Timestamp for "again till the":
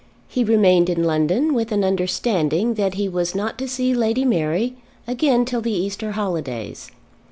5.05-5.69